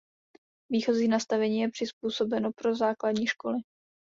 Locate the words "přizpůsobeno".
1.71-2.51